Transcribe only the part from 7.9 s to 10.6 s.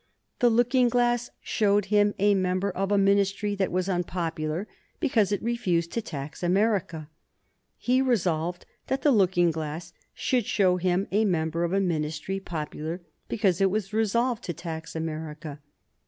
resolved that the looking glass should